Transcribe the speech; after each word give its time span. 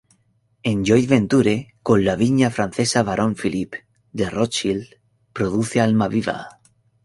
En 0.69 0.79
"joint 0.89 1.05
venture" 1.11 1.53
con 1.89 2.01
la 2.07 2.15
viña 2.15 2.49
francesa 2.49 3.03
Barón 3.09 3.35
Philippe 3.35 3.85
de 4.13 4.31
Rothschild 4.31 4.95
produce 5.31 5.79
"Almaviva". 5.79 6.39